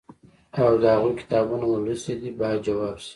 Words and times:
او 0.61 0.73
د 0.81 0.83
هغوی 0.95 1.13
کتابونه 1.21 1.65
مو 1.69 1.77
لوستي 1.85 2.13
دي 2.21 2.29
باید 2.39 2.59
ځواب 2.67 2.95
شي. 3.03 3.09